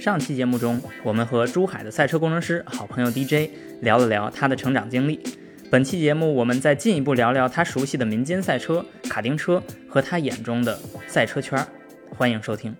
[0.00, 3.50] 上期节目中，我们和珠海的赛车工程师好朋友 DJ
[3.82, 5.20] 聊了聊他的成长经历。
[5.70, 11.62] 本期节目，我们再进一步聊聊他熟悉的民间赛车、卡丁车和他眼中的赛车圈。
[12.16, 12.74] 欢迎收听。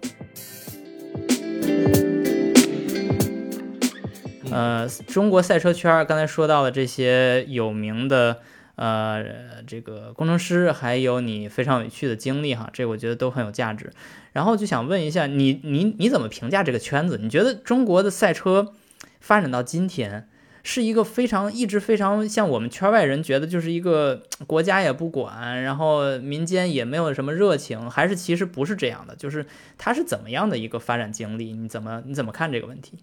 [4.51, 8.39] 呃，中国赛车圈刚才说到了这些有名的。
[8.77, 13.93] 呃，这个工程师还有你非常有趣的经历哈，这我觉得都很有价值。
[14.33, 17.19] 然后就想问一下你，你你怎么评价这个圈子？
[17.21, 18.75] 你觉得中国的赛车
[19.21, 20.29] 发展到今天，
[20.63, 29.15] 是一个非常一直非常像我们圈外人觉得就是一个国家也不管，然后民间也没有什么热情，还是其实不是这样的？
[29.17, 29.45] 就是
[29.77, 31.53] 它是怎么样的一个发展经历？
[31.53, 33.01] 你怎么你怎么看这个问题？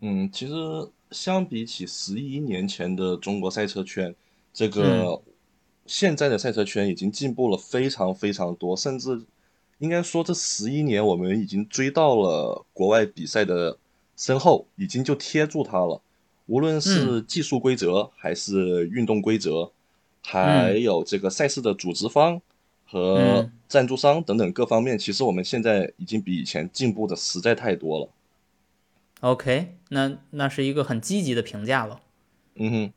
[0.00, 0.54] 嗯，其实
[1.10, 4.12] 相比起十一年前的中国赛车圈。
[4.54, 5.20] 这个
[5.84, 9.20] 现在的赛车圈已经进步了非常非常多，甚至
[9.78, 13.76] 应该说这十一年我们已经追到了国外比赛的
[14.16, 16.00] 身后，已经就贴住它了。
[16.46, 19.72] 无论是技术规则，还是运动规则，
[20.22, 22.40] 还有这个赛事的组织方
[22.86, 28.08] 和赞助商等等各方面，其实我们现在已经比以前进步的实在太多了。
[29.20, 32.00] OK，那那是一个很积极的评价了。
[32.54, 32.92] 嗯哼。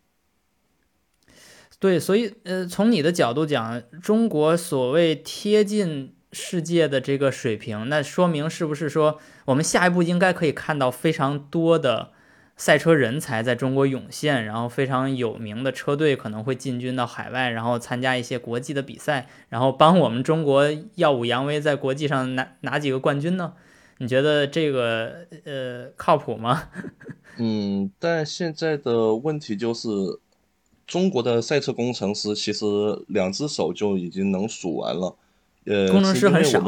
[1.79, 12.13] 对，所以呃，从你的角度讲，中国所谓贴近世界的这个水平，那说明是不是说我们下一步应该可以看到非常多的
[12.55, 23.53] 赛车人才在中国涌现，然后非常有名的车队可能会进军到海外，然后参加一些国际的比赛，然后帮我们中国耀武扬威，在国际上拿拿几个冠军呢？
[23.99, 26.69] 你觉得这个呃靠谱吗？
[27.37, 29.87] 嗯，但现在的问题就是。
[30.87, 32.65] 中国的赛车工程师其实
[33.09, 35.13] 两只手就已经能数完了，
[35.65, 36.63] 呃，工程师很少，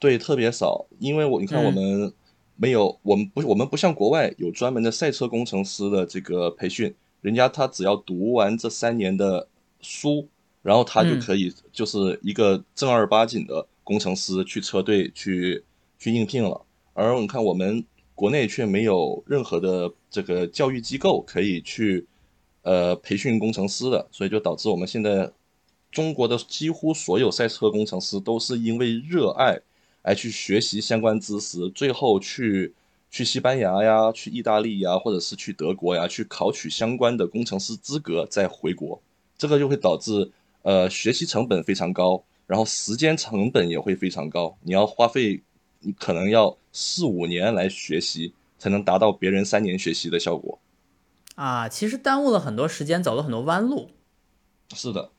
[0.00, 0.84] 对，特别少。
[0.98, 2.12] 因为我你看，我们
[2.56, 9.46] 没有，我们不，我们不像国外有专门的赛车工程师的这个培训，人家他只要读完这三年的
[9.80, 10.26] 书，
[10.62, 15.62] 然后他就可以就是一个正儿八经的工程师去车队去
[16.00, 16.60] 去应聘了。
[16.94, 17.84] 而你看，我们
[18.16, 22.04] 国内却没有任何的这个教育机构可以去。
[22.62, 25.30] 呃，培训工程师的，所以就导致我们现在
[25.90, 29.58] 中国的几乎所有赛车工程师都是因为热爱
[30.02, 32.72] 而去学习相关知识，最后去
[33.10, 39.00] 去西班牙呀、去意大利呀，或者是去德国呀，去考取相关的工程师资格再回国。
[39.38, 40.30] 这个就会导致
[40.62, 44.54] 呃学习成本非常高，然后时间成本也会非常高。
[44.62, 45.40] 你要花费
[45.80, 50.58] 你可能要四五年来学习，才能达到别人三年学习的效果。
[51.36, 53.90] 啊，其实耽误了很多时间，走了很多弯路。
[54.74, 55.10] 是的。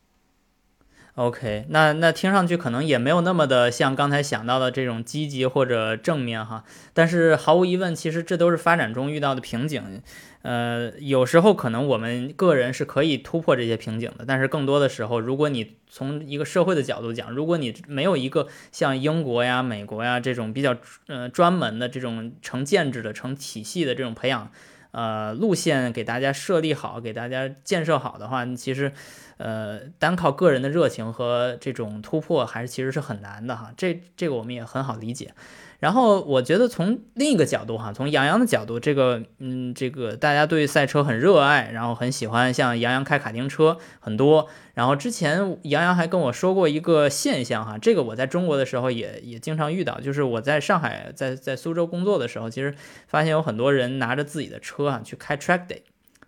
[1.15, 6.63] OK，那那听上去可能也没有那么的像刚才想到的这种积极或者正面哈。
[6.93, 10.01] 但是毫无疑问，其实这都是发展中遇到的瓶颈。
[10.41, 20.77] 呃，有时候可能我们个人是可以突破这些瓶颈的，但是更多的时候，如果你从一个社会的角度讲，如果你没有一个像英国呀、美国呀这种比较
[21.07, 24.49] 呃专门的这种成建制的、成体系的这种培养。
[24.91, 28.91] 呃，路线给大家设立好，给大家建设好的话，其实，
[29.37, 33.71] 呃，单靠个人的热情和这种突破，还是其实是很难的哈。
[33.77, 35.33] 这这个我们也很好理解。
[35.81, 44.47] 然后我觉得从另一个角度哈，从杨洋的角度，这个嗯，这个大家对赛车很热爱，然后很喜欢，像杨洋开卡丁车很多。
[44.75, 52.75] 然后之前杨洋还跟我说过一个现象哈，这个我在中国的时候也也经常遇到，就是我在上海在在苏州工作的时候，其实
[53.07, 55.81] 发现有很多人拿着自己的车啊去开 track day，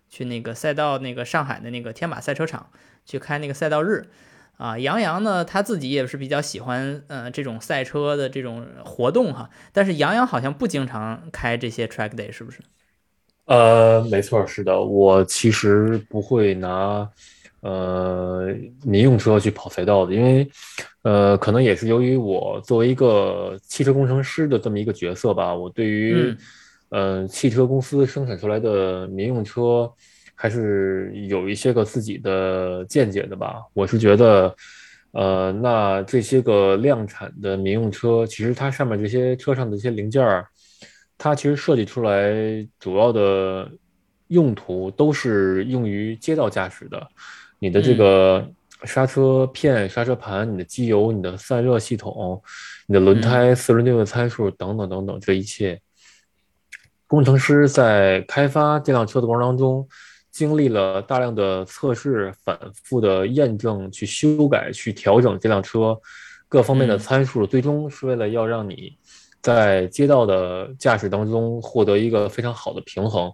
[0.09, 2.71] 去那个赛道那个上海的那个天马赛车场
[3.05, 4.07] 去开那个赛道日。
[4.63, 9.49] 啊，杨洋呢，他自己也是比较喜欢，呃，这种赛车的这种活动哈。
[9.73, 12.61] 但是杨洋好像不经常开这些 track day，是不是？
[13.43, 14.81] 呃，没错，是的。
[14.81, 17.05] 我其实不会拿，
[17.59, 18.55] 呃，
[18.85, 20.49] 民用车去跑赛道的，因为，
[21.01, 26.33] 呃，可能也是由于我作为一个汽车工程师的这么一个角色吧，我对于，
[26.87, 29.91] 呃，汽车公司生产出来的民用车。
[30.35, 33.61] 还是有一些个自己的见解的吧。
[33.73, 34.55] 我是觉得，
[35.11, 40.45] 呃，那这些个量产的民用车，其实它上面这些车上的一些零件儿，
[41.17, 42.33] 它其实设计出来
[42.79, 43.69] 主要的
[44.27, 47.07] 用途都是用于街道驾驶的。
[47.59, 48.45] 你的这个
[48.83, 52.41] 刹车片、刹车盘、你的机油、你的散热系统、
[52.87, 55.79] 你的轮胎四轮定位参数等等等等，这一切，
[57.07, 59.87] 工程师在开发这辆车的过程当中。
[60.33, 65.95] 经历了大量的测试、反复的验证、去修改、去调整这辆车
[66.49, 68.97] 各方面的参数，最终是为了要让你
[69.41, 73.31] 在街道的驾驶当中获得一个非常好的平衡，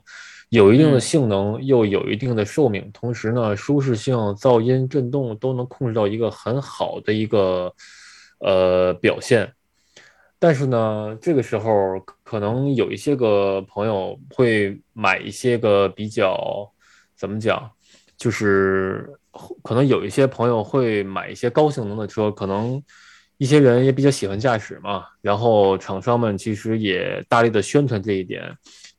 [0.49, 7.73] 有一定的性能，又有一定的寿命，同时呢，舒适性、噪音、震动都能控制到一个很好的一个
[8.39, 9.53] 呃表现。
[10.37, 11.71] 但是呢，这个时候
[12.23, 16.71] 可能有一些个朋友会买一些个比较
[17.19, 17.69] 怎么讲，
[18.17, 19.07] 就是
[19.61, 22.81] 可能有一些朋友会买一些高性能的车，可能
[23.37, 25.03] 一些人也比较喜欢驾驶嘛。
[25.21, 28.41] 然后厂商们其实也大力的宣传这一点，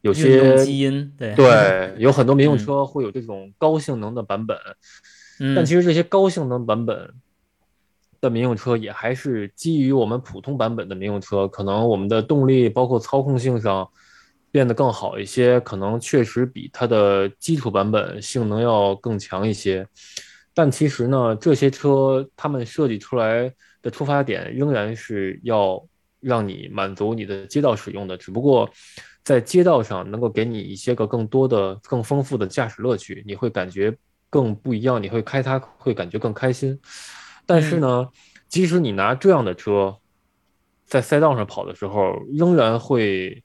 [0.02, 4.56] 有些基因对对，有很多民用车会有这种高性能的版本，
[5.56, 7.10] 但其实这些高性能版本。
[8.22, 13.88] 的民用车也还是基于我们普通版本的民用车，可能我们的动力包括操控性上
[14.50, 19.86] 变得更好一些，可能确实比它的基础版本性能要更强一些。
[20.52, 25.80] 但其实呢，这些车他们设计出来的出发点仍然是要
[26.20, 28.68] 让你满足你的街道使用的，只不过
[29.22, 33.96] 在街道上能够给你一些个更多的、更丰富的驾驶乐趣，你会感觉
[34.28, 36.78] 更不一样，你会开它会感觉更开心。
[37.46, 38.08] 但是呢，
[38.48, 39.96] 即使你拿这样的车
[40.84, 43.42] 在赛道上跑的时候，仍然会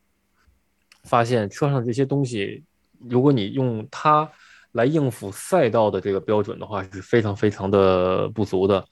[1.06, 2.64] 发现车上这些东西，
[3.08, 4.30] 如果你用它
[4.74, 8.84] 来应付赛道的这个标准的话，是非常非常的不足的。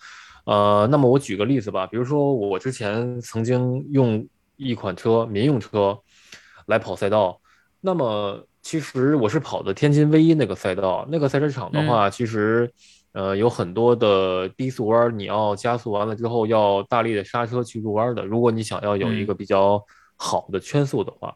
[0.45, 4.25] 呃，那么我举个例子吧，比如说我之前曾经用
[4.55, 5.99] 一款车，民用车
[6.67, 7.41] 来跑赛道，
[7.81, 12.71] 那么其实我是跑的天津唯一那个赛道，那个赛车场的话，其实。
[13.15, 18.25] 呃，有很多的低速弯，你要加速完了之后要大力的刹车去入弯的。
[18.25, 19.79] 如果你想要有一个比较
[20.15, 21.31] 好的圈速的话，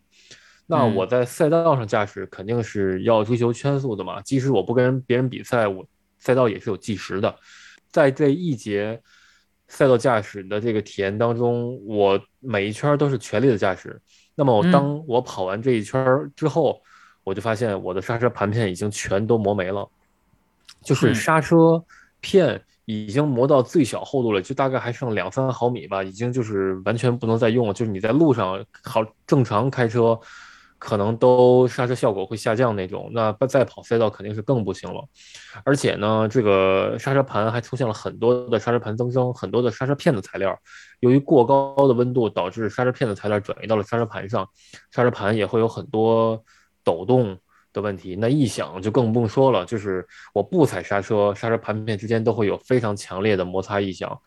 [0.69, 4.21] 那我在赛道上驾驶肯定是要追求圈速的嘛。
[4.21, 5.83] 即使我不跟别人比赛，我
[6.19, 7.33] 赛道也是有计时的。
[7.89, 9.01] 在这一节
[9.69, 13.99] 赛道驾驶的这个体验当中，我每一圈都是全力的驾驶。
[14.35, 16.81] 那么我当我跑完这一圈之后，
[17.23, 19.89] 我就发现我的刹车盘片已经全都磨没了。
[20.83, 21.83] 就是刹车
[22.21, 27.73] 片已经磨到最小厚度了，就大概还剩两三毫米吧，已经就是完全不能再用了。
[27.73, 30.17] 就是你在路上好正常开车，
[30.79, 33.09] 可能都刹车效果会下降那种。
[33.13, 35.03] 那再跑赛道肯定是更不行了。
[35.63, 40.57] 而且呢，这个刹车盘还出现了很多的刹车盘增生，很多的刹车片的材料，
[40.99, 44.47] 由于过高的温度导致刹车片的材料转移到了刹车盘上，
[44.91, 46.43] 刹车盘也会有很多
[46.83, 47.37] 抖动。
[47.73, 49.63] 的问题，那异响就更不用说了。
[49.63, 50.03] 就是
[50.33, 54.19] 我不踩刹车，刹车盘片之间都会有非常强烈的摩擦异响。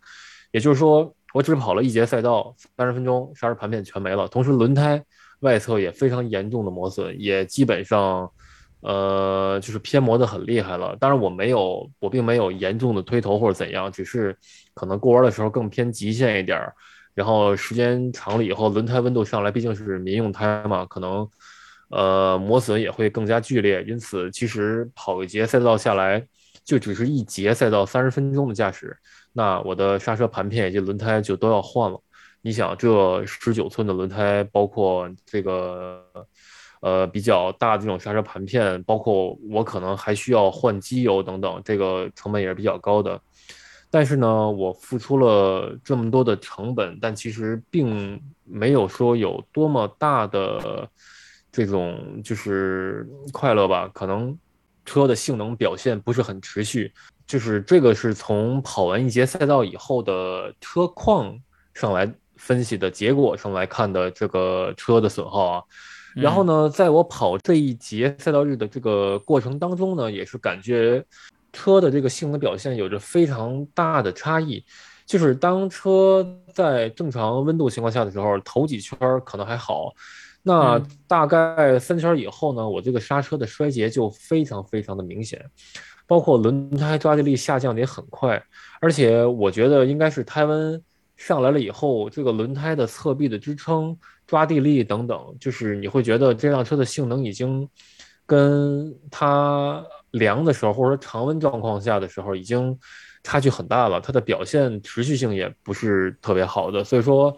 [0.53, 4.29] 也就是说，我只跑了一节赛道，三十分钟，刹车盘片全没了。
[4.29, 5.03] 同时，轮胎
[5.41, 8.31] 外侧也非常严重的磨损，也基本上，
[8.81, 10.97] 呃，就是偏磨的很厉害了。
[10.99, 14.37] 当然，我没有，我并没有严重的推头或者怎样，只是
[14.75, 16.59] 可能过弯的时候更偏极限一点。
[17.15, 21.29] 然后时间长了以后，轮胎温度上来，毕竟是民用胎嘛，可能。
[21.93, 26.25] 呃，磨损也会更加剧烈，因此其实跑一节赛道下来，
[26.65, 28.97] 就只是一节赛道三十分钟的驾驶，
[29.33, 32.01] 那我的刹车盘片以及轮胎就都要换了。
[32.43, 36.05] 你想，这十九寸的轮胎，包括这个
[36.81, 43.21] 呃比较大的这种刹车盘片，包括我可能还需要换机油等等，这个成本也是比较高的。
[43.91, 50.89] 但是呢，我付出了这么多的成本，但其实并没有说有多么大的。
[51.53, 54.39] 这种就是快乐吧，可能
[54.85, 56.93] 车的性能表现不是很持续，
[57.27, 61.37] 就是这个是从跑完一节赛道以后的车况
[61.75, 62.07] 上来
[62.41, 65.63] 分析的结果上来看的这个车的损耗啊。
[66.17, 71.05] 然后呢，在我跑这一节赛道日的这个过程当中呢，也是感觉
[71.53, 74.65] 车的这个性能表现有着非常大的差异。
[75.07, 79.93] 就是当车在正常温度情况下的时候，头几圈可能还好。
[80.43, 85.45] 那大概三圈以后呢，我这个刹车的衰竭就非常非常的明显，
[86.07, 88.43] 包括轮胎抓地力下降的也很快，
[88.81, 90.83] 而且我觉得应该是胎温
[91.21, 93.95] 上来了以后，这个轮胎的侧壁的支撑、
[94.27, 97.69] 抓地力等等，就是你会觉得这辆车的性能已经
[98.25, 102.75] 跟它凉的时候或者说常温状况下的时候已经
[103.23, 107.37] 差距很大了，它的表现持续性也不是特别好的，所以说。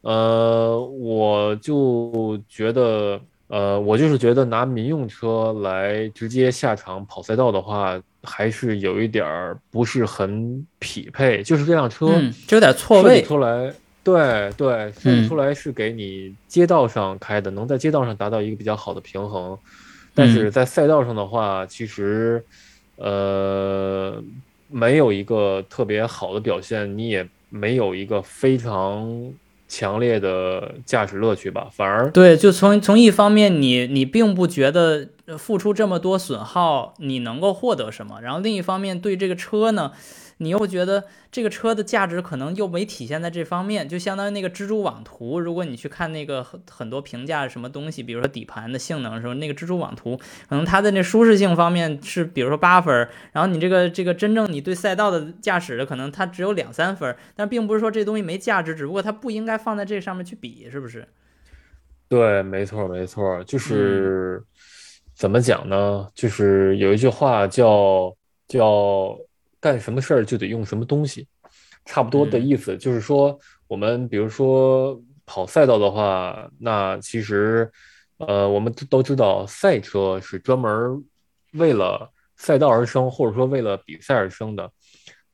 [0.00, 11.42] 呃，我就觉得，呃，我就是觉得拿民用车来直接下场跑赛道的话，还是有一点儿不是很匹配。
[11.42, 12.08] 就是这辆车
[12.46, 13.72] 就有点错位出来，
[14.04, 19.58] 对对，设计出来是给你街道上开的，能在街道上达到一个比较好的平衡。
[20.14, 22.44] 但是在赛道上的话，其实，
[22.96, 24.22] 呃，
[24.68, 29.32] 没有一个特别好的表现，你也没有一个非常。
[29.68, 31.68] 强烈的驾驶乐趣吧。
[31.70, 38.20] 反而对，就从从一方面，你你并不觉得付出这么多损耗，你能够获得什么？
[38.20, 39.92] 然后另一方面，对这个车呢？
[40.40, 45.40] 你又觉得这个车的价值可能又没体现在这方面，就相当于那个蜘蛛网图。
[45.40, 50.16] 如果你去看那个很很多评价什么东西，比如说底盘的性能什么，那个蜘蛛网图
[50.48, 61.06] 可能它的那舒适性方面是比如说八分，然后你这个这个真正你对赛道的驾驶的可能它只有两三分，但并不是说这东西没价值，只不过它不应该放在这上面去比，是不是？
[62.08, 64.40] 对，没错没错，就是
[65.14, 66.06] 怎么讲呢？
[66.14, 68.14] 就是有一句话叫
[68.46, 69.18] 叫。
[69.68, 71.28] 干什么事儿就得用什么东西，
[71.84, 77.70] 差不多的意思就是说，我们比如说跑赛道的话，那其实，
[78.16, 81.04] 呃，我们都知道赛车是专门
[81.52, 84.72] 为了赛道而生，或者说为了比赛而生的。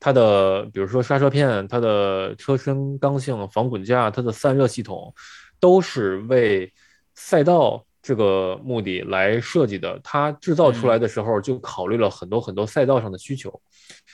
[0.01, 5.13] 它的比如说刹车片、它的车身刚性、防滚架、它的散热系统，
[5.61, 6.73] 都是为
[7.13, 9.99] 赛道这个目的来设计的。
[10.03, 13.59] 它制造出来的时候就考虑了很多很多赛道上的需求。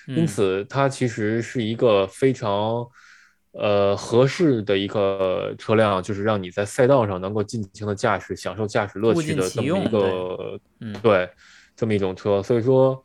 [0.07, 2.87] 因此，它其实是一个非常，
[3.51, 11.29] 呃，合适的一个车辆，就是让你在赛道上能够尽情的驾驶，享受驾驶乐趣的这么一个，嗯，对，
[11.75, 12.41] 这么一种车。
[12.41, 13.03] 所以说，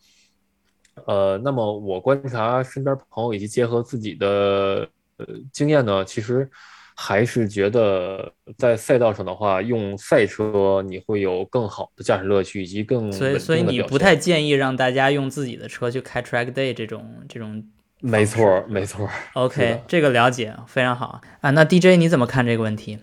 [1.04, 6.48] 呃，那么我观察身边朋友以及结合自己的呃经验呢，其实
[6.98, 17.62] 还是觉得在赛道上的话，用赛车你会有更好的驾驶乐趣以及更所以，所以你不太建议让大家用自己的车去开 track day 这种这种。
[18.00, 19.08] 没错，没错。
[19.34, 21.50] OK，这个了解非常好啊。
[21.50, 22.98] 那 DJ 你怎么看这个问题？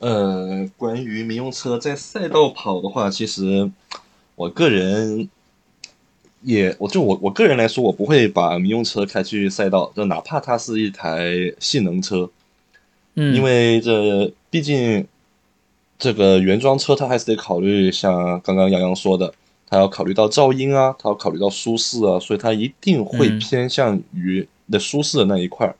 [0.00, 3.70] 呃，关于民用车在赛道跑的话，其实
[4.34, 5.28] 我个人
[6.42, 12.28] 也，我就我我个人来说，我不会把民用车开去赛道，就哪怕它是一台性能车。
[13.34, 15.06] 因为这毕竟，
[15.98, 19.34] 这个原装车它还是得考虑，像刚刚杨洋说的，
[19.68, 25.74] 它要考虑到噪音啊，它要考虑到舒适啊，所以它一定会偏向于的舒适的那一块儿。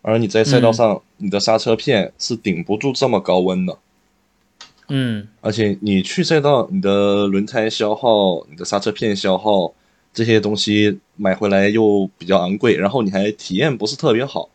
[0.00, 3.76] 而你在赛道上，你的刹车片是顶不住这么高温的。
[4.88, 9.74] 嗯，而且你去赛道，你的轮胎消耗、你的刹车片消耗
[10.14, 14.48] 这些东西买回来又比较昂贵，然后你还体验不是特别好。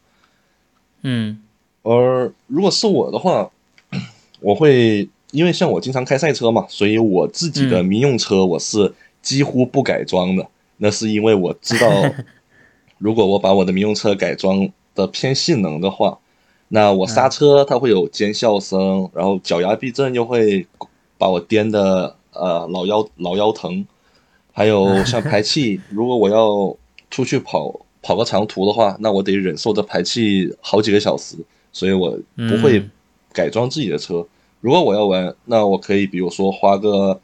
[1.03, 1.39] 嗯。
[1.83, 3.49] 而如果是我的话，
[4.41, 10.47] 我会因为像我经常开赛车嘛，所以我自己的民用车我是几乎不改装的。
[10.77, 11.89] 那是因为我知道，
[12.97, 16.17] 如果我把我的民用车改装的偏性能的话，
[16.69, 20.65] 那我刹车它会有尖笑声，然后脚牙避震又会
[21.17, 23.85] 把我颠的呃老腰老腰疼，
[24.51, 26.75] 还有像排气， 如果我要
[27.11, 31.37] 出去跑跑个长途的话，那我得忍受着排气好几个小时。
[31.73, 32.81] 所以我不会
[33.33, 34.25] 改装自己的车。
[34.61, 37.19] 如果我要玩，那我可以比如说花个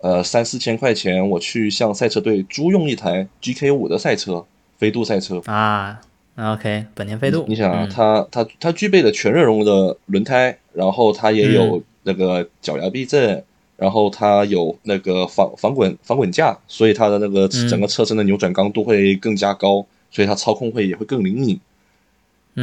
[0.00, 4.46] 呃三四千块钱，我去向赛车队租用一台 GK 五的赛车，
[4.78, 6.00] 飞度赛车啊。
[6.36, 7.44] OK，本田飞度。
[7.48, 13.42] 你想啊，它它它具备了全热熔的轮胎，然后它也有那个脚牙避震，
[13.76, 21.58] 然后它有那个防防滚防滚架，所以它的那个整个车身的扭转刚度会更加高，所以它操控会也会更灵敏。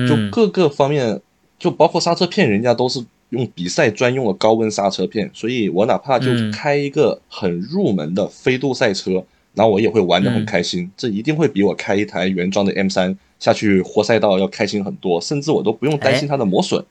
[0.07, 1.21] 就各个方面。
[1.57, 9.23] 就包括刹车片，人家都是用比赛专用的高温刹车片，所以我哪怕就开一个很入门的飞度赛车，
[9.53, 10.91] 然后我也会玩得很开心。
[10.97, 16.83] 这一定会比我开一台原装的 M 三下去活赛道要开心很多，甚至我都不用担心它的磨损。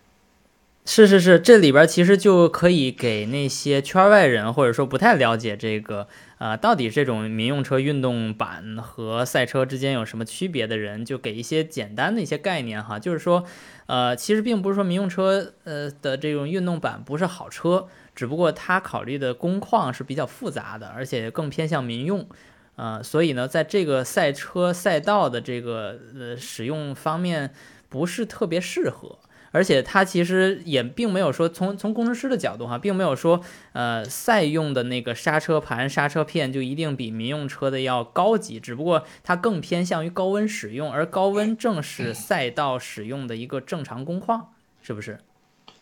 [0.87, 6.07] 是是是，这里边其实就可以给那些圈外人或者说不太了解这个。
[6.37, 12.99] 啊，到底这种民用车运动版和赛车之间有什么区别的人，就给一些简单的一些概念哈。
[12.99, 13.45] 就是说，
[13.87, 22.29] 呃，其实并不是说民用车呃的这种运动版不是好车，只不过它考虑的工况是比较复杂的，而且更偏向民用，
[22.77, 27.55] 啊，所以呢，在这个赛车赛道的这个呃使用方面
[27.89, 29.19] 不是特别适合。
[29.55, 33.41] 而且它其实也并没有说从从工程师的角度哈，并没有说
[33.73, 44.49] 呃赛用的那个刹车盘、刹车片就一定比民用车的要高级，只不过它更偏向于高温使用，而高温正是赛道使用的一个正常工况，
[44.83, 45.21] 是不是？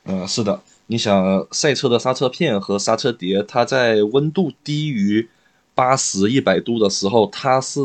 [0.04, 0.60] 嗯，是的。
[0.88, 5.30] 你想赛车的刹车片和刹车碟，它在温度低于
[5.74, 7.80] 八十一百度的时候，它是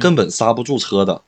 [0.00, 1.22] 根本刹不住车的。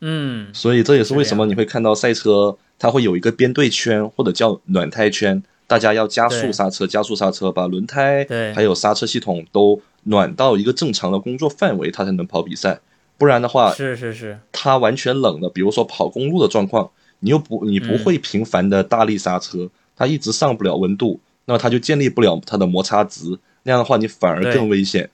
[0.00, 2.58] 嗯，所以这也是为什么你会看到赛车。
[2.80, 12.80] 它会有一个编队圈或者叫暖胎圈，大家要加速刹车，加速刹车，把轮胎还有刹车系统都暖到一个正常的工作范围，它才能跑比赛。
[13.18, 25.10] 不然的话，是是是，它完全冷的，比如说跑公路的状况，你又不你不会频繁的大力刹车，它一直上不了温度，那么它就建立不了它的摩擦值，那样的话你反而更危险。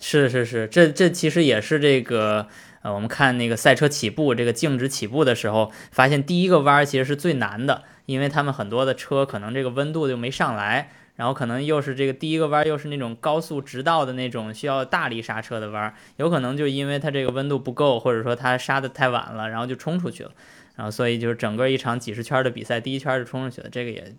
[0.00, 2.46] 是是是，这这其实也是这个
[2.84, 10.90] 呃，我们看那个赛车起步，这个静止起步的时候，发现第一个弯其实是最难的，因为他们很多的车可能这个温度就没上来。
[11.16, 20.32] 然后可能又是这个第一个弯，又是那种高速直道的那种需要大力刹车的弯，有可能就因为它这个温度不够，或者说它刹的太晚了，然后就冲出去了。
[20.74, 23.68] 然后所以就是整个一场几十圈的比赛，第一圈就冲出去了。
[23.70, 24.12] 这个也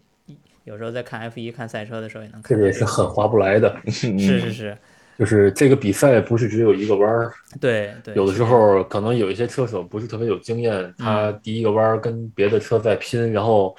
[0.64, 2.50] 有时候在看 F 一看赛车的时候也能看。
[2.50, 3.78] 这个也是很划不来的。
[3.92, 4.78] 是是是，
[5.18, 7.34] 就是这个比赛不是只有一个弯儿。
[7.60, 8.14] 对对。
[8.16, 13.76] 有的时候可能有一些车手不是特别有经验，他第一个弯儿跟别的车在拼，然后。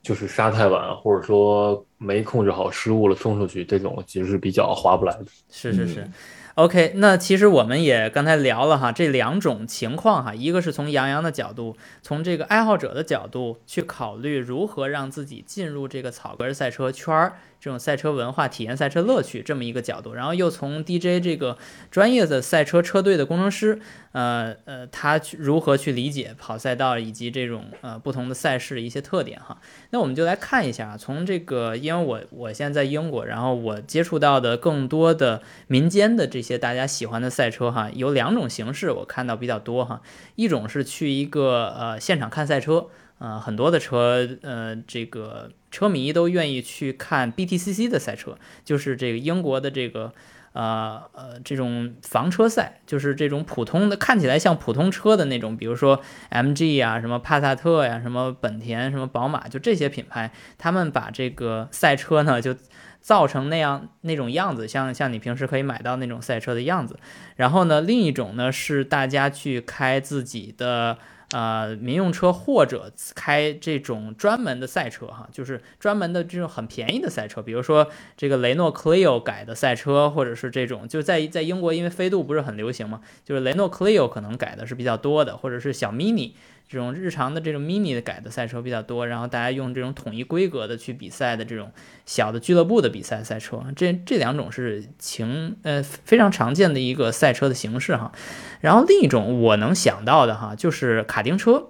[0.00, 5.24] 就是刹太晚，或者说没控制好，失误了冲出去，这种其实是比较划不来的。
[5.50, 6.08] 是是是
[6.54, 17.32] ，OK，那其实我们也刚才聊了哈，这两种情况哈，一个是从杨洋的角度，从这个爱好者的角度去考虑如何让自己进入这个草根赛车圈儿。
[17.60, 21.58] 这种赛车文化、体验赛车乐趣这么一个角度，然后又从 DJ 这个
[21.90, 23.80] 专业的赛车车队的工程师，
[24.12, 29.60] 呃呃，他去如何去理解跑赛道以及这种呃不同的赛事的一些特点哈。
[29.90, 40.00] 那我们就来看一下，从这个，因为我我现在在英国，然后我接触到的更多的民间的这些大家喜欢的赛车哈，有两种形式我看到比较多哈，
[40.36, 42.86] 一种是去一个呃现场看赛车。
[43.18, 50.12] 呃，很多的车，呃，这个车迷都愿意去看 BTCC 的赛车，就是这个英国的这个，
[50.52, 62.54] 呃呃，这种房车赛，就是这种普通的，看起来像普通车的那种，比如说 MG 啊，什么帕萨特呀，什么本田，什么宝马，就这些品牌，他们把这个赛车呢，就
[63.00, 66.96] 造成那样那种样子，像像你平时可以买到那种赛车的样子。
[67.34, 70.98] 然后呢，另一种呢是大家去开自己的。
[71.32, 77.86] 呃，民用车或者开这种专门的赛车，哈，就是专门的这种很便宜的赛车，比如说
[78.16, 86.32] 这个雷诺 Clio 改的赛车，或者是这种就在在英国，因为飞度不是很流行嘛，就是雷诺 Clio 可能改的是比较多的，或者是小 Mini。
[86.68, 91.72] 这种日常的这种 mini 的改的赛车比较多，然后大家用这种统一规格的去比赛的这种
[92.04, 98.12] 小的俱乐部的比赛赛车，这这两种是情呃非常常见的一个赛车的形式哈。
[98.60, 101.68] 然后另一种我能想到的哈，就是卡丁车。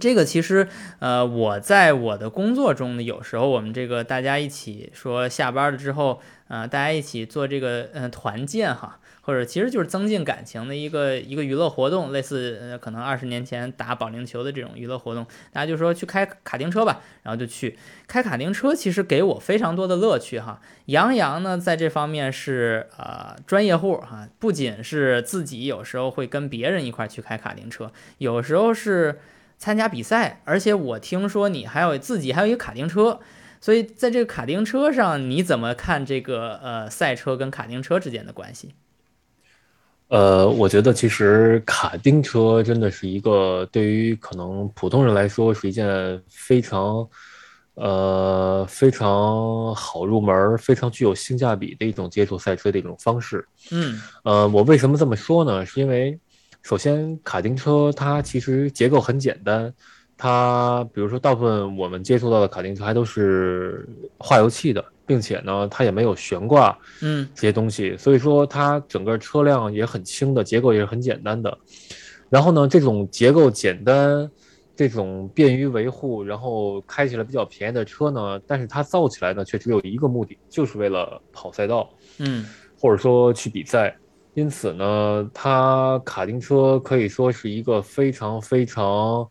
[0.00, 0.68] 这个其实
[1.00, 9.00] 呃我在我的工作中呢，有时候我们这个大家一起说下班了之后，呃大家一起做这个嗯团建哈。
[9.22, 20.60] 或者其实就是增进感情的一个一个娱乐活动，类似呃可能二十年前打保龄球的这种娱乐活动，大家就说去开卡丁车吧，然后就去开卡丁车，其实给我非常多的乐趣哈。
[20.86, 29.20] 杨洋呢在这方面是呃专业户哈，不仅是自己有时候会跟别人一块去开卡丁车，有时候是
[29.56, 33.20] 参加比赛，而且我听说你还有自己还有一个卡丁车，
[33.60, 38.74] 所以在这个卡丁车上你怎么看这个呃赛车跟卡丁车之间的关系？
[40.12, 47.08] 呃，我觉得其实卡丁车真的是一个对于可能普通人来说是一件非常，
[47.76, 53.42] 呃，非常好入门、非常具有性价比的一种接触赛车的一种方式。
[53.70, 55.64] 嗯，呃，我为什么这么说呢？
[55.64, 56.18] 是因为
[56.60, 59.72] 首先卡丁车它其实结构很简单。
[60.18, 71.58] 它比如说，大部分我们接触到的卡丁车还都是化油器的，并且呢，它也没有悬挂，嗯，这些东西，所以说它整个车辆也很轻的，结构也是很简单的。
[72.30, 74.30] 然后呢，这种结构简单，
[74.74, 82.46] 这种便于维护，然后开起来比较便宜的车呢，但是它造起来呢，却只有一个目的，就是为了跑赛道，嗯，
[82.80, 83.94] 或者说去比赛。
[84.32, 89.28] 因此呢，它卡丁车可以说是一个非常非常。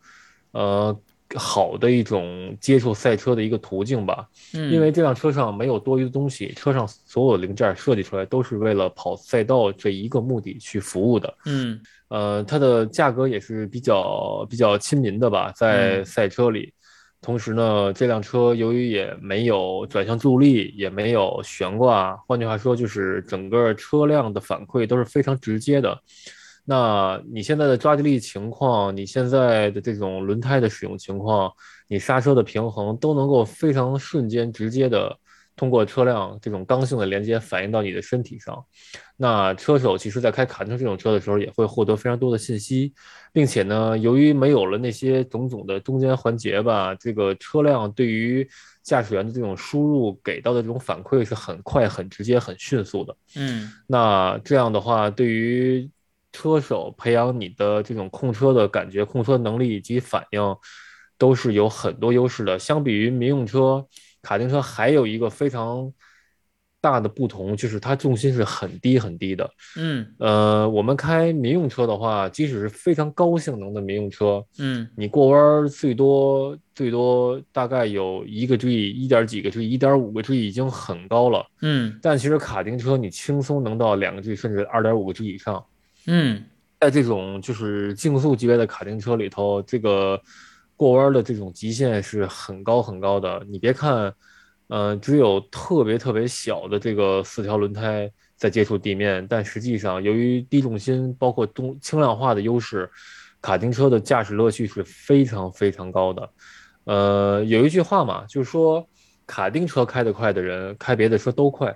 [0.51, 0.95] 呃，
[1.35, 16.73] 好的一种接触赛车的一个途径吧，嗯，因为这辆车上没有多余的东西，车上所有零件设计出来都是为了跑赛道这一个目的去服务的，嗯，呃，它的价格也是比较比较亲民的吧，在赛车里，
[17.21, 25.97] 同时呢，这辆车由于也没有转向助力，也没有悬挂，换句话说，就是整个车辆的反馈都是非常直接的。
[26.63, 31.51] 那你现在的抓地力情况，你现在的这种轮胎的使用情况，
[31.87, 35.17] 你刹车的平衡都能够非常瞬间、直接的
[35.55, 38.63] 通过车辆这种刚性的连接反映到你的身体上。
[39.17, 42.93] 那车手其实在开卡丁车这种车的时候，也会获得非常多的信息，
[43.33, 48.47] 并且呢，由于没有了那些种种的中间环节吧，这个车辆对于
[48.81, 53.15] 驾驶员的这种输入给到的这种反馈是很快、很直接、很迅速的。
[53.35, 55.87] 嗯，那这样的话，对于
[56.31, 60.41] 车手，培养你的这种控车的感觉、控车能力以及反应，
[61.17, 62.57] 都是有很多优势的。
[62.57, 63.85] 相比于民用车，
[64.21, 65.93] 卡丁车还有一个非常。
[66.83, 85.63] 大的不同就是它重心是很低很低的，嗯，呃，我们开民用车的话，即使是非常高性能的民用车，嗯，你过弯最多最多大概有一个 G，一点几个 G，一点五个 G 已经很高了，嗯，但其实卡丁车你轻松能到两个 G，甚至二点五个 G 以上，
[86.07, 86.43] 嗯，
[86.79, 90.21] 在这种就是竞速级别的卡丁车里头，这个
[90.75, 94.13] 过弯的这种极限是很高很高的，你别看。
[94.67, 102.89] 呃，只有特别特别小的这个四条轮胎在接触地面，但实际上由于低重心，包括重轻量化的优势，
[103.41, 106.29] 卡丁车的驾驶乐趣是非常非常高的。
[106.85, 108.87] 呃，有一句话嘛，就是说
[109.27, 111.75] 卡丁车开得快的人开别的车都快，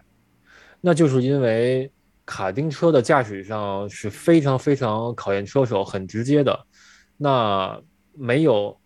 [0.80, 1.92] 那就是因为
[2.26, 6.66] 卡丁车的驾驶上是非常非常考验车手，很直接的，
[7.18, 7.82] 那
[8.14, 8.78] 没有。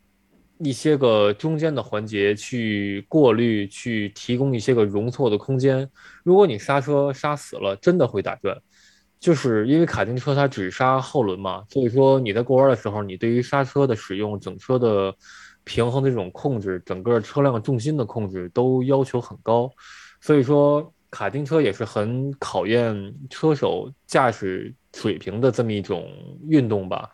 [0.62, 5.90] 一些个中间的环节去过滤，去提供一些个容错的空间。
[6.22, 8.58] 如果你刹车刹死了，真的会打转。
[9.22, 15.16] 就是因为卡丁车它只刹后轮嘛，所以说你在过弯的时候，你对于刹车的使用、整车的
[15.64, 19.72] 平衡的这种控制、整个车辆重心的控制都要求很高。
[20.20, 26.12] 所以说卡丁车也是很考验车手驾驶水平的这么一种
[26.48, 27.10] 运动吧。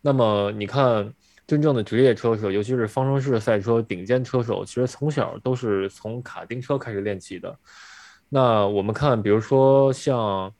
[0.00, 1.12] 那么你看。
[1.44, 7.54] 真正的职业车手，尤其是方程式赛车顶尖车手，其实从小都是从卡丁车开始练起的。
[8.28, 10.50] 那我们看，比如说像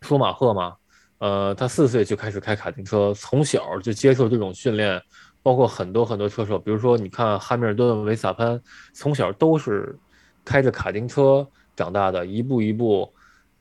[0.00, 0.74] 舒马赫嘛，
[1.18, 5.00] 呃，他四岁就开始开卡丁车，从小就接受这种训练。
[5.42, 8.60] 包括很多很多车手，比如说你看汉密尔顿、维萨潘，
[8.94, 9.96] 从小都是
[10.44, 13.12] 开着卡丁车长大的，一步一步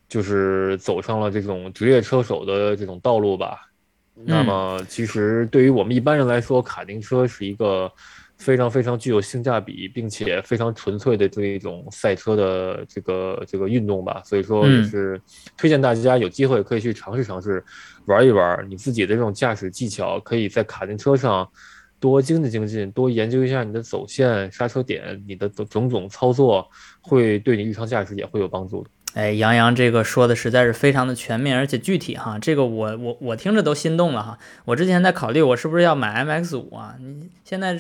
[0.08, 3.68] 就是走上了这种职业车手的这种道路吧。
[4.14, 7.92] 那么，其实对于我们一般人来说，卡丁车是一个
[8.38, 14.22] 非常非常具有性价比，并且非常纯粹的这一种赛车的这个这个运动吧。
[14.24, 15.20] 所以说，也是
[15.58, 17.64] 推荐大家有机会可以去尝试尝试，
[18.06, 18.64] 玩一玩。
[18.70, 21.50] 你自己的这种驾驶技巧，可以在卡丁车上
[22.00, 26.70] 多精进精进，多研究一下你的走线、刹车点，你的种种操作，
[27.02, 28.90] 会对你日常驾驶也会有帮助的。
[29.14, 34.38] 哎，杨洋这个说的实在是非常的全面，而且具体哈，这个我我我听着都心动了哈。
[34.64, 37.78] 我之前在考虑我是不是要买 MX 五啊，你现在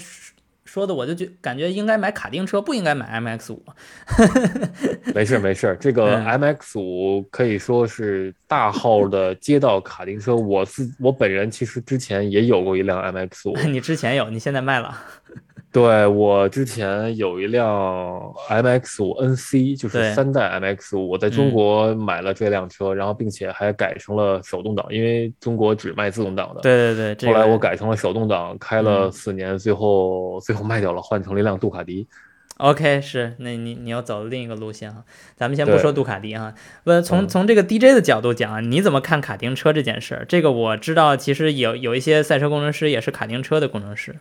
[0.65, 3.63] 说的我就觉感觉应该买卡丁车，不应该买 MX 五。
[5.15, 10.35] 没事没事，这个 MX 五可以说是大号的街道卡丁车。
[10.35, 13.57] 我自我本人其实之前也有过一辆 MX 五。
[13.71, 14.97] 你之前有，你现在卖了。
[15.71, 17.69] 对我之前有一辆
[18.49, 26.59] MX 五 NC，就是三代 MX 五，我在中国买了这辆车，然后并且还改成了手动挡，因为中国只卖自动挡的。
[26.59, 32.05] 对对对，后来我改成了手动挡，开了四年，最后最后卖掉了，换成了一辆杜卡迪。
[32.57, 35.03] OK，是，那你你要走另一个路线哈，
[35.35, 36.53] 咱们先不说杜卡迪哈，
[36.83, 40.25] 问从从这个 DJ 的角度讲啊，你怎么看卡丁车这件事儿？
[40.27, 44.17] 这个我知道，其实有有一些赛车工程师也是卡丁车的工程师。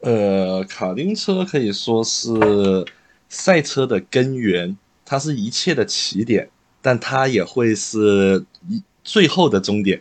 [0.00, 2.86] 呃，卡丁车可以说是
[3.28, 6.48] 赛车的根源，它是一切的起点，
[6.80, 10.00] 但它也会是一最后的终点。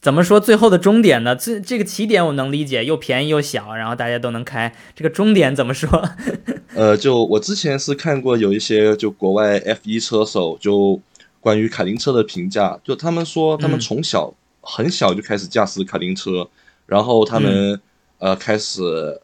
[0.00, 1.36] 怎么说最后的终点呢？
[1.36, 4.74] 这这个起点我能理解，又便宜又小，然后大家都能开。
[4.96, 5.88] 这个终点怎么说？
[6.74, 11.00] 呃，就我之前是看过有一些就国外 F 一车手就
[11.40, 16.48] 关于卡丁车的评价，就他们说他们从小很小就开始驾驶卡丁车，
[16.86, 17.80] 然后他们。
[18.18, 19.20] 呃，开始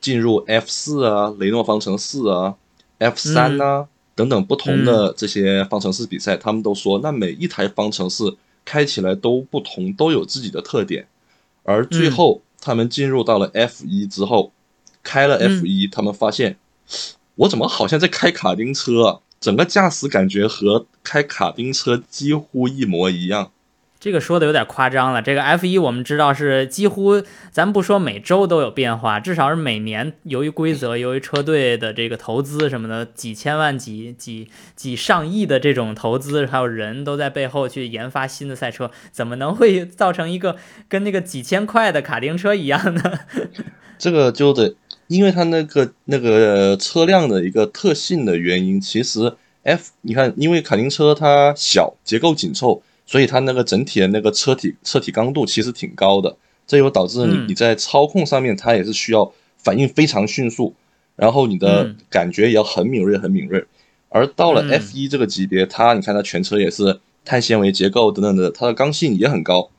[0.00, 2.54] 进入 F 四啊，雷诺方程式啊
[2.98, 11.06] ，F 三啊等等不同的这些方程式比赛，他们都说，那每一台方程式开起来都不同，都有自己的特点。
[11.62, 14.52] 而最后他们进入到了 F 一之后，
[15.02, 16.58] 开了 F 一，他们发现，
[17.34, 19.04] 我怎么好像在开卡丁车？
[19.04, 23.52] 啊整个驾驶感觉和开卡丁车几乎一模一样。
[24.00, 25.20] 这个说的有点夸张了。
[25.20, 40.56] 这个 F 一我们知道是几乎，咱不说每周都有变化，至少是每年由于规则、由于车队的这个投资什么的，几千万、几几几上亿的这种投资，还有人都在背后去研发新的赛车，怎么能会造成一个
[40.88, 43.02] 跟那个几千块的卡丁车一样呢？
[43.98, 44.76] 这个就得，
[45.08, 49.34] 因为它那个那个车辆的一个特性的原因，其实
[49.64, 52.80] F 你看，因为卡丁车它小，结构紧凑。
[53.08, 60.74] 所以它那个整体的那个车体车体刚度其实挺高的，这又导致你你在操控上面它也是需要反应非常迅速，
[61.16, 63.64] 然后你的感觉也要很敏锐很敏锐。
[64.10, 69.70] 而到了 F 一这个级别，它你看它全车也是碳纤维结构等等的，它的刚性也很高，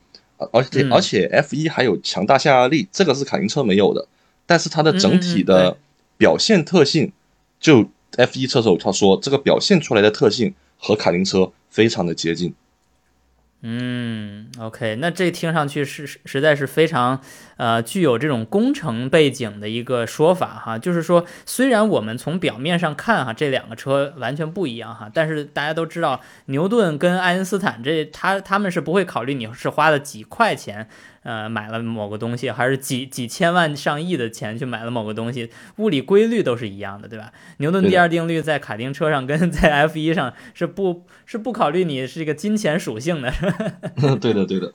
[0.51, 4.07] 而且而且 F 一还有强大下压力，这个是卡丁车没有的。
[4.47, 5.77] 但是它的整体的
[6.17, 7.11] 表现特性，
[7.59, 7.87] 就
[8.17, 12.51] F 一车手他说，这个表现出来的特性和卡丁车非常的接近。
[13.61, 17.21] 嗯，OK，那这听上去是实在是非常，
[17.59, 20.79] 呃，具有这种工程背景的一个说法哈。
[20.79, 30.87] 就是说，虽然我们从表面上看哈，这两个车完全不一样哈，但是大家都知道，牛顿跟爱因斯坦这他他们是不会考虑你是花了几块钱。
[31.21, 37.33] 呃，买了某个东西，还是几几千万上亿的钱去买了某个东西，物理规律都是一样的，对吧？
[37.57, 43.33] 牛顿第二定律在卡丁车上跟 在 F 一上是不，是不考虑你是一个金钱属性的？
[44.21, 44.73] 对的，对的。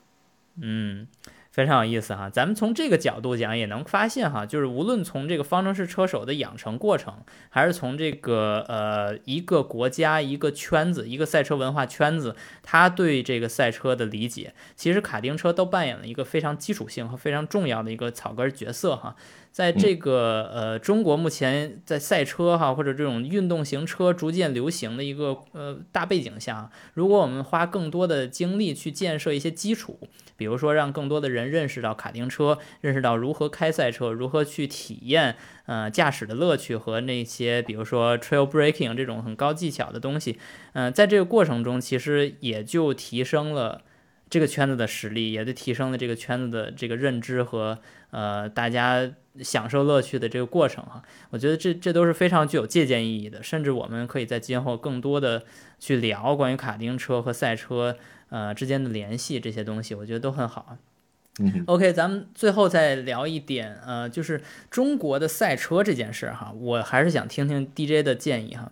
[0.61, 1.07] 嗯。
[1.55, 7.15] 非常有意思哈，咱们从这个角度讲也能发现哈，就是无论从这个方程式车手的养成过程，
[7.49, 19.15] 还是从这个呃一个国家、一个圈子、一个赛车文化圈子，他对这个赛车的理解，其实卡丁车都扮演了一个非常基础性和非常重要的一个草根角色哈。
[19.55, 29.97] 在这个呃中国目前在赛车哈或者这种运动型车逐渐流行的一个呃大背景下，如果我们花更多的精力去建设一些基础，
[30.37, 35.37] 比如说让更多的人认识到卡丁车，认识到如何开赛车，如何去体验
[35.67, 40.37] 呃驾驶的乐趣和那些比如说 trail breaking 这种很高技巧的东西，
[40.73, 43.83] 嗯，在这个过程中其实也就提升了
[44.29, 47.79] 这个圈子的实力，也就提升了这个圈子的这个认知和
[48.11, 49.13] 呃大家。
[49.41, 55.43] 享受乐趣的这个过程哈，我觉得这这都是非常具有借鉴意义的，甚至我们可以在今后更多的
[55.81, 57.97] 去聊关于卡丁车和赛车
[58.29, 60.77] 呃之间的联系这些东西，我觉得都很好。
[61.41, 68.71] 嗯，OK，咱们最后再聊一点呃，就是中国的赛车这件事哈，我还是想听听 DJ 的建议哈，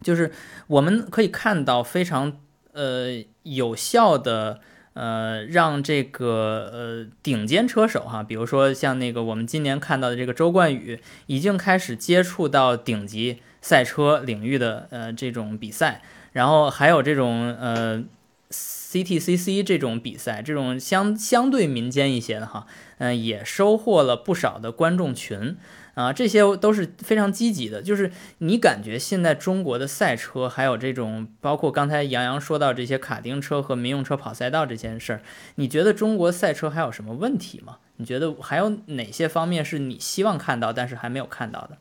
[0.00, 0.32] 就是
[0.68, 2.40] 我们可以看到非常
[2.72, 4.60] 呃有效的。
[4.94, 16.02] 呃，让这个呃顶尖车手哈，比如说像那个我们今年看到的这个周冠宇，已经开始接触到顶级赛车领域的呃这种比赛，
[16.32, 18.04] 然后还有这种呃
[18.50, 22.66] CTCC 这种比赛，这种相相对民间一些的哈，
[22.98, 25.56] 嗯，也收获了不少的观众群。
[25.94, 27.82] 啊，这些都是非常积极的。
[27.82, 35.22] 就是你感觉现在中国的赛车，还有这种包括刚才杨洋说到这些卡丁车和民用车跑赛道这件事儿，
[35.56, 37.76] 你觉得中国赛车还有什么问题吗？
[37.96, 41.76] 你觉得还有哪些方面是你希望看到但是还没有看到的？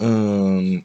[0.00, 0.84] 嗯，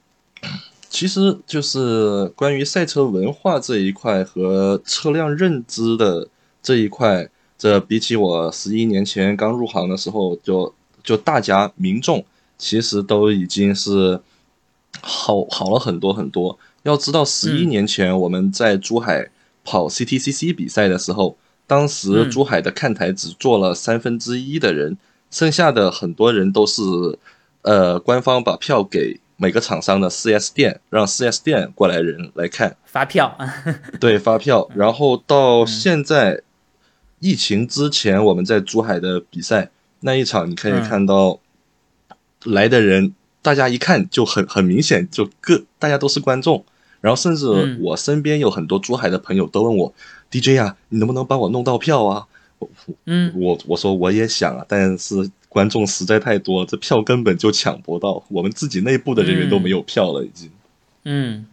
[0.89, 6.29] 其实就是关于赛车文化这一块和车辆认知的
[6.63, 10.73] 这一块，这比起我十一年前刚入行的时候就。
[11.03, 12.23] 就大家民众
[12.57, 14.19] 其实都已经是
[15.01, 16.57] 好好了很多很多。
[16.83, 19.29] 要知道，十一年前我们在珠海
[19.63, 21.37] 跑 CTCC 比赛的时候，
[21.67, 24.97] 当时珠海的看台只坐了三分之一的人，
[25.29, 26.81] 剩下的很多人都是
[27.61, 33.37] 呃官方把票给每个厂商的 4S 店，让 4S 店过来人来看发票。
[33.99, 34.67] 对，发票。
[34.75, 36.41] 然后到现在
[37.19, 39.69] 疫情之前，我们在珠海的比赛。
[40.01, 41.39] 那一场你可以看到
[42.43, 46.63] 来的人，大家一看就很很明显，就各大家都是观众。
[46.99, 47.47] 然后甚至
[47.81, 49.91] 我身边有很多珠海的朋友都问我
[50.29, 52.27] ：“DJ 啊，你能不能帮我弄到票啊？”
[53.05, 60.51] 嗯，我我说我也想啊，但是观众实在太多，这票根本就抢不到，我们自己内部的人员都没有票了，已经。
[61.05, 61.43] 嗯，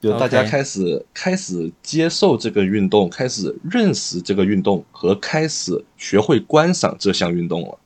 [0.00, 7.78] 就大家开始开始接受这个运动，开始认识这个运动，和开始学会观赏这项运动了。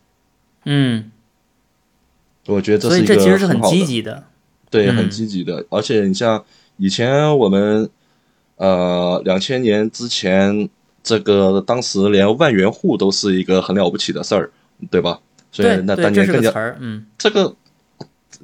[0.65, 1.11] 嗯，
[2.47, 4.25] 我觉得这是一个其实是很积极的，
[4.71, 5.65] 对，很积极的。
[5.71, 6.45] 而且你像
[6.77, 7.89] 以前我们，
[8.57, 10.69] 呃，两千年之前，
[11.03, 14.51] 这个当时连万元户都是一个很了不起的事儿，
[14.91, 15.21] 对吧？
[15.51, 17.55] 所以那当年更加，嗯，这个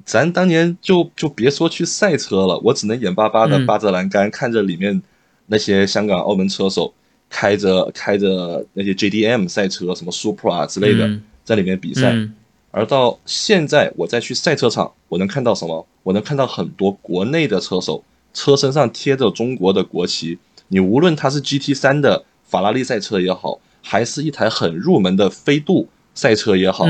[0.04, 5.02] 咱当年就就别说去赛车了，我只能眼巴巴的扒着栏杆看着里面
[5.46, 6.92] 那些香港、澳门车手
[7.30, 11.08] 开着开着那些 JDM 赛车，什么 Supra 之类的。
[11.48, 12.14] 在里面比赛，
[12.70, 15.86] 而到现在我再去赛车场，我能看到什么？
[16.02, 20.38] 我能看到很多国内的车手，车身上贴着中国的国旗。
[20.68, 26.84] 你无论它是 GT 三的法拉利赛车也好，还是一台很入门的飞度赛车也好，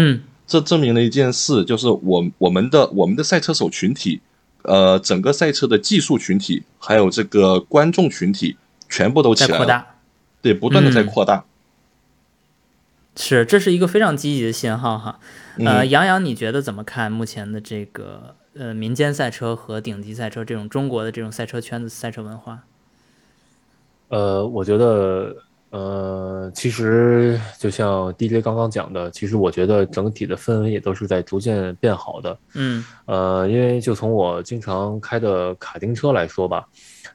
[0.44, 4.20] 这证明了一件事，就是我我们的我们的赛车手群体，
[4.62, 8.56] 呃，整个赛车的技术群体，还有这个观众群体，
[8.88, 9.64] 全部都起来了，
[10.42, 11.44] 对，不断的在扩大。
[13.20, 15.18] 是，这是一个非常积极的信号哈。
[15.58, 22.60] 呃，杨洋，你觉得怎么看目前的这个呃民间赛车和顶级赛车这种中国的这种赛车圈子、赛车文化？
[24.06, 25.36] 呃，我觉得，
[25.70, 32.38] 呃，其实就像 DJ 刚刚讲的，其实我觉得整体的氛围也都是在逐渐变好的。
[32.54, 36.68] 嗯呃，因为就从我经常开的卡丁车来说吧，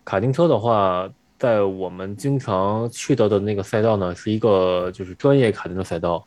[0.04, 6.26] 卡丁车的话，在我们经常去到的那个赛道呢，是一个就是专业卡丁车赛道，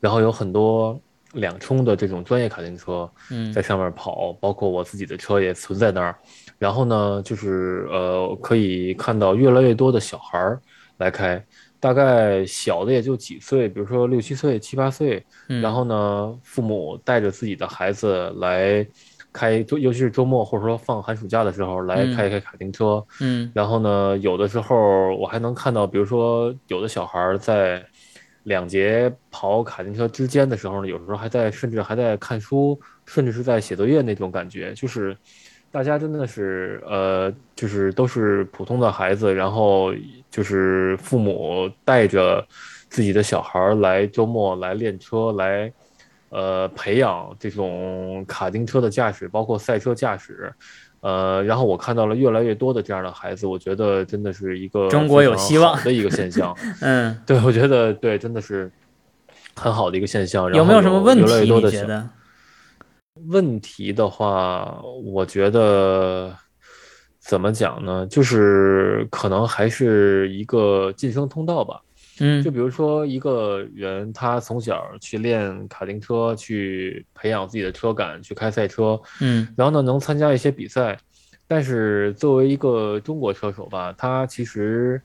[0.00, 0.98] 然后有很多
[1.32, 6.16] 两冲的这种专业卡丁车嗯在上面跑，包括我自己的车也存在那儿。
[6.58, 10.60] 然后呢，就是呃，可以看到越来越多的小孩儿
[10.98, 11.44] 来开，
[11.80, 18.86] 大概小的也就几岁，比如说六七岁、七八岁，嗯，然后呢，父母带着自己的孩子来
[19.34, 22.14] 开，周尤其是周末或者说放寒暑假的时候来嗯。
[22.16, 23.04] 开一开卡丁车。
[23.20, 23.50] 嗯。
[23.54, 27.84] 然后呢，有的时候我还能看到，比如说有的小孩在
[28.44, 35.16] 两节跑卡丁车之间的时候呢，有时候还在甚至还在看书，甚至是在写作业那种感觉，就是
[35.72, 39.92] 大家真的是呃，就是都是普通的孩子，然后
[40.30, 42.46] 就是父母带着
[42.88, 45.72] 自己的小孩来周末来练车，来
[46.34, 50.52] 呃培养这种卡丁车的驾驶，包括赛车驾驶。
[51.00, 56.56] 呃，然后我看到了越来越多的这样的孩子，我觉得真的是一个中国有希望的一个现象。
[56.80, 58.72] 嗯，对，我觉得对，真的是
[59.54, 60.48] 很好的一个现象。
[60.48, 61.48] 然有后没有什么问越来越题？
[61.48, 62.08] 多的？
[63.28, 66.34] 问题的话，我觉得
[67.20, 68.06] 怎么讲呢？
[68.06, 71.82] 就是可能还是一个晋升通道吧。
[72.20, 72.42] 嗯。
[72.42, 79.46] 就比如说一个人，他从小去练卡丁车，去培养自己的车感，去开赛车，嗯。
[79.56, 80.96] 然后呢能参加一些比赛，
[81.46, 85.00] 但是作为一个中国车手吧，他其实，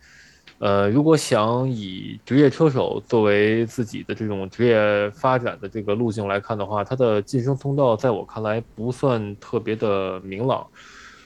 [0.60, 10.66] 呃，如果想以职业车手作为自己的这种职业发展的这个路径来看的话，他的晋升通道在我看来不算特别的明朗。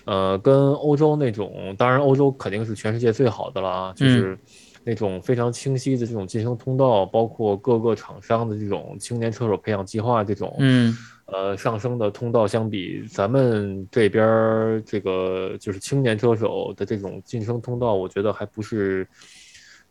[0.06, 4.38] 呃，跟欧洲那种，当然欧洲肯定是全世界最好的了啊，就是
[4.84, 19.08] 那种非常清晰的这种晋升通道，包括各个厂商的这种青年车手培养计划这种，嗯呃上升的通道相比，咱们这边儿这个就是青年车手的这种晋升通道，我觉得还不是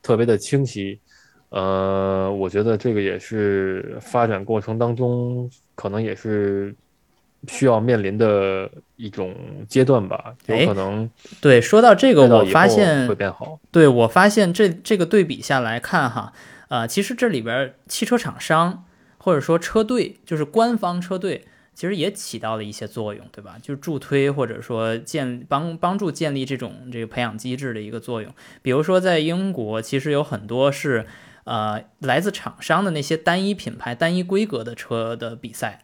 [0.02, 1.00] 特别的清晰。
[1.48, 6.74] 呃，我觉得这个也是发展过程当中可能也是
[7.48, 9.34] 需要面临的一种
[9.68, 13.58] 阶段吧，有哎可能对，说到这个，我发现会变好。
[13.70, 16.32] 对我发现这这个对比下来看哈，
[16.68, 18.84] 呃，其实这里边汽车厂商
[19.18, 23.56] 或者说车队，就是官方车队，其实也起到了一些作用，对吧？
[23.60, 28.32] 就是助推或者说建帮帮助建立这种这个培养机制的一个作用。
[28.62, 31.06] 比如说在英国，其实有很多是
[31.42, 35.80] 呃来自厂商的那些单一品牌、单一规格的车的比赛。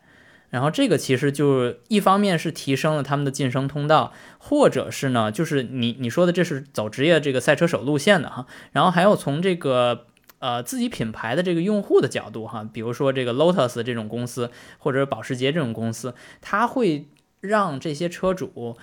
[0.50, 10.06] 然后这个其实就是一方面是提升了他们的晋升通道，或者是呢，就是你你说的这是走职业这个赛车手路线的哈，然后还有从这个
[10.38, 17.08] 呃自己品牌的这个用户的角度哈，比如说这个 Lotus 这种公司或者保时捷这种公司，它会
[17.40, 18.76] 让这些车主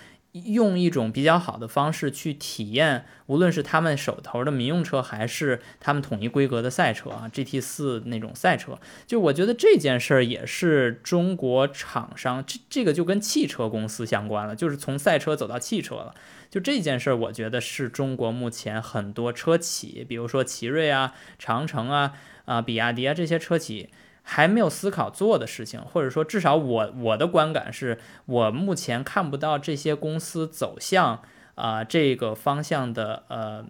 [0.44, 8.78] 用一种比较好的方式去体验，无论是他们手头的民用车，还是他们统一规格的赛车啊，GT 四那种赛车。
[9.08, 16.14] 就我觉得这件事儿也是中国厂商，这这个就跟汽车公司相关了，就是从赛车走到汽车了。
[16.50, 22.14] 就这件事儿，我觉得是中国目前很多车企，比如说奇瑞啊、长城啊、
[22.46, 23.90] 啊、比亚迪啊这些车企。
[24.28, 31.22] 还没有思考做的事情，或者说至少我我的观感是我目前看不到这些公司走向
[31.54, 33.64] 啊、这个方向的呃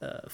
[0.00, 0.24] 呃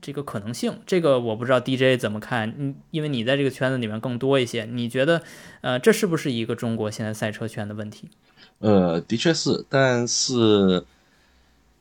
[0.00, 0.78] 这个可能性。
[0.86, 5.20] 这个我不知道 DJ 怎么看，嗯，因为你在这个圈子里面更多一些，你觉得
[5.60, 8.08] 呃这是不是一个中国现在赛车圈的问题？
[8.60, 10.84] 呃，的确是，但是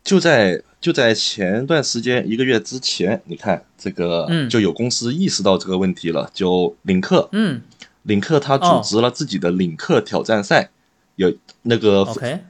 [0.08, 4.50] 就在就在前段时间一个月之前，你看这个嗯。
[4.50, 7.62] 就有公司意识到这个问题了，就领克，嗯。
[8.04, 10.70] 领克它组织了自己的领克挑战赛，
[11.18, 12.08] 有那个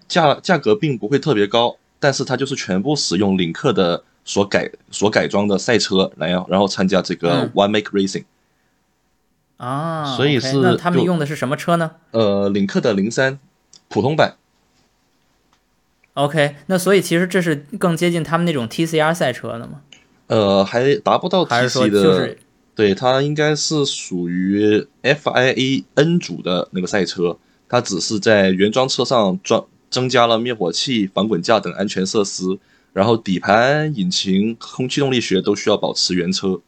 [0.07, 7.51] 价价格并不会特别高，但是它就是全部使用领克的所改所改装的赛车来，然后参加这个嗯。
[7.55, 8.25] One Make Racing。
[9.57, 11.89] 啊，所以是那他们用的是什么车呢？
[12.11, 13.39] 呃，领克的零三
[13.87, 14.35] 普通版，
[16.17, 19.81] ？OK，那所以其实这是更接近他们那种 TCR 赛车的吗？
[20.25, 22.37] 呃，还达不到还是说 TC 的，就是
[22.73, 27.37] 对，它应该是属于 FIA N 组的那个赛车，
[27.69, 32.43] 它只是在原装车上装增加了灭火器、防滚架等安全设施，
[32.93, 36.59] 然后底盘、引擎、空气动力学都需要保持原车。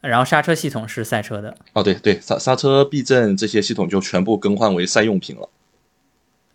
[0.00, 1.56] 然后刹车系统是赛车的？
[1.72, 5.48] 哦，对对，刹刹车、避震这些系统就全部更换为赛用品了。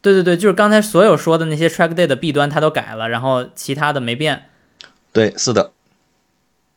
[0.02, 4.50] 对对对，就是刚才所有说的那些 track day 的弊端它都改了，然后其他的没变。
[5.14, 5.72] 对，是的。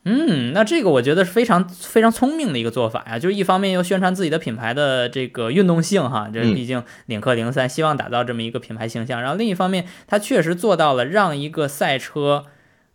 [0.06, 12.44] 嗯，那这个我觉得是非常非常聪明的一个做法呀，就是一方面又宣传自己的品牌的这个运动性哈，这毕竟领克零三希望打造这么一个品牌形象，然后另一方面，它确实做到了让一个赛车，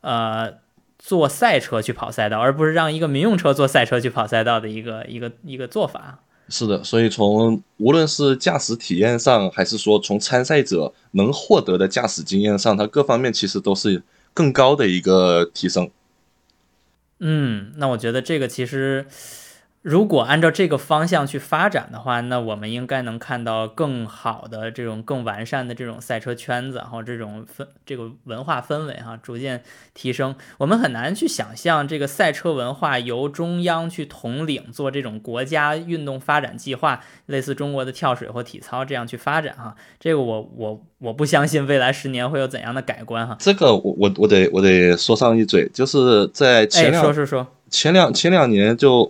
[0.01, 0.59] 呃，
[0.99, 6.19] 做赛车去跑赛道，而不是让一个民用车做赛车去跑赛道的一个一个一个做法。
[6.49, 14.01] 是的，所以从无论是驾驶体验上，还是说从参赛者能获得的驾驶经验上，它各方面其实都是
[14.33, 15.89] 更高的一个提升。
[17.19, 19.05] 嗯，那我觉得这个其实。
[19.81, 29.63] 如果按照这个方向去发展的话，那我们应该能看到更好的这种更完善的这种赛车圈子，然后这种氛这个文化氛围哈逐渐
[29.93, 30.35] 提升。
[30.57, 39.73] 我们很难去想象这个赛车文化由中央去统领做这种国家运动发展计划，类似中国的跳水或体操这样去发展哈。
[39.97, 43.37] 这个我我我不相信未来十年会有怎样的改观哈。
[43.39, 49.09] 这个我我我得我得说上一嘴，就是在前两说说说前两前两年就。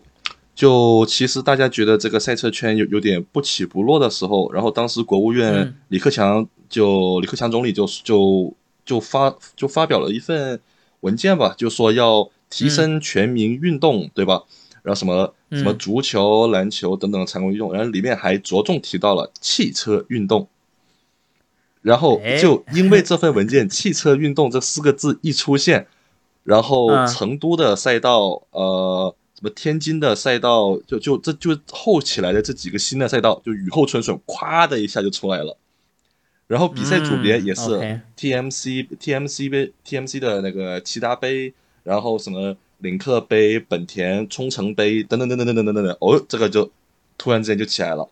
[0.60, 8.54] 就其实大家觉得这个赛车圈有有点不起不落的时候，然后当时国务院李克强就李克强总理就就
[8.86, 10.60] 就发就发表了一份
[11.00, 14.44] 文件吧，就说要提升全民运动，对吧？
[14.84, 20.50] 然后什么什么足球、篮球等等的常规运动，然后里面还着重提到了汽车运动。
[21.82, 25.88] 然后就因为这份文件 “汽车运动”这四个字一出现，
[26.44, 29.16] 然后成都的赛道呃。
[29.40, 35.56] 什么天津的赛道，就就这就后起来的这几个新的赛道，就雨后春笋，咵的一下就出来了。
[36.48, 46.70] 然后比赛组别也是 TMC TMC 杯 TMC 的那个骐达杯，然后什么领克杯、本田冲程杯等等等等等等等等等，哦，这个就
[47.18, 48.10] 突然之间就起来了。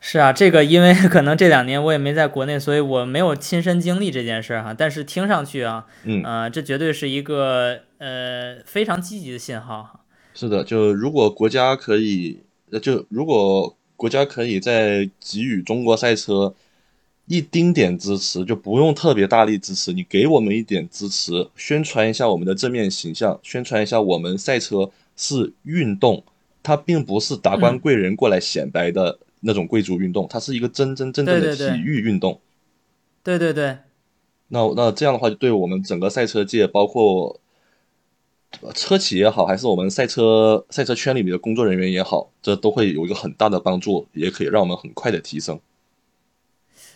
[0.00, 4.72] 是啊，这个因为可能这两年我也没在国内，所以我没有亲身经历这件事儿哈。
[4.72, 10.00] 但是听上去啊，嗯啊，这绝对是一个呃非常积极的信号哈。
[10.34, 12.40] 是的，就如果国家可以，
[12.82, 16.54] 就如果国家可以在给予中国赛车
[17.26, 26.24] 一丁点支持，就不用特别大力支持，你给我们一点支持，宣传一下我们的正面形象，宣传一下我们赛车是运动，
[26.62, 29.18] 它并不是达官贵人过来显摆的。
[29.40, 32.40] 那种贵族运动，它是一个真真正正的体育运动。
[33.22, 33.78] 对对对。
[34.48, 37.40] 那那这样的话，就对我们整个赛车界，包括
[38.74, 45.60] 车企也好，还是我们赛车赛车圈里面的工作人员也好，这都会有一个很大的帮助，也可以让我们很快的提升。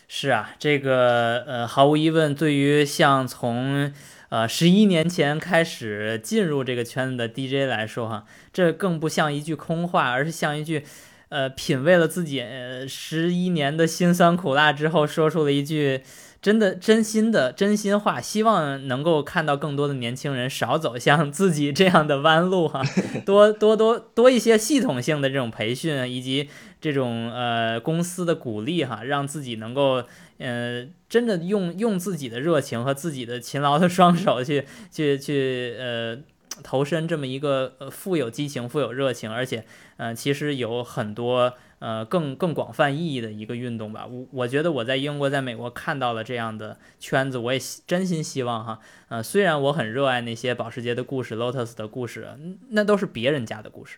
[0.07, 3.91] 是啊，这个呃，毫无疑问，对于像从
[4.29, 10.83] 呃十一年前开始进入这个圈子的 DJ 来说，哈，这更不像一句空话，而是像一句。
[11.29, 12.43] 呃，品味了自己
[12.87, 16.03] 十一年的辛酸苦辣之后，说出了一句
[16.43, 22.83] 真的真心的真心话，希望能够看到更多的年轻人少走向自己这样的弯路哈，
[23.25, 26.49] 多多多多一些系统性的这种培训以及
[26.81, 30.03] 这种呃公司的鼓励哈，让自己能够
[30.37, 36.17] 呃真的用用自己的热情和自己的勤劳的双手去去去呃。
[36.61, 39.65] 投身这么一个呃富有激情、富有热情，而且
[39.97, 44.05] 呃其实有很多呃更更广泛意义的一个运动吧。
[44.05, 48.79] 我我觉得我在英国、在美国看到了这样的圈子，我也真心希望哈，
[49.09, 52.37] 呃虽然我很热爱那些保时捷的故事、Lotus 的故事，
[52.69, 53.97] 那都是别人家的故事。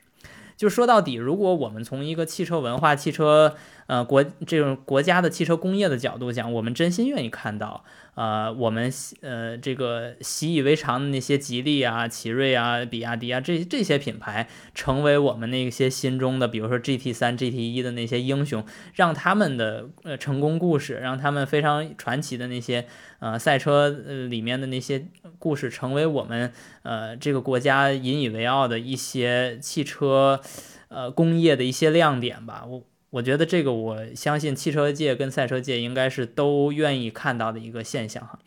[0.56, 3.58] 就说到底，如果我们从一个汽车文化、汽车
[3.88, 7.84] 呃国这种国家的汽车工业的角度讲，我们真心愿意看到。
[8.16, 22.88] 呃，我们呃这个习以为常的那些吉利啊、奇瑞啊、比亚迪啊，这这些品牌成为我们那些心中的，比如说 GT 三、GT 一的那些英雄，让他们的呃成功故事，让他们非常传奇的那些
[23.20, 25.08] 呃赛车呃里面的那些
[25.38, 30.40] 故事，成为我们呃这个国家引以为傲的一些汽车
[30.88, 32.64] 呃工业的一些亮点吧。
[32.66, 32.82] 我。
[33.16, 38.38] 我觉得这个，我相信汽车界跟赛车界应该是都愿意看到的一个现象哈。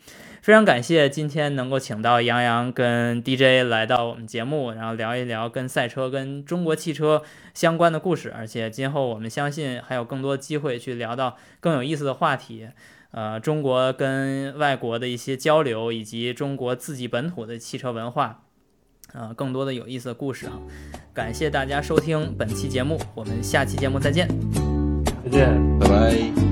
[0.43, 7.23] 非常感谢今天能够请到杨洋跟 DJ 来到我们节目，然后聊一聊跟赛车、跟中国汽车
[7.55, 8.31] 相关的故事。
[8.37, 12.67] 而且今后我们相信还有更多机会去聊到更有意思的话题，
[13.09, 18.43] 呃，中国跟外国的一些交流，以及中国自己本土的汽车文化。
[19.13, 20.53] 啊，更多的有意思的故事啊！
[21.13, 24.27] 感谢大家收听本期节目，我们下期节目再见，
[25.23, 26.48] 再见，拜拜。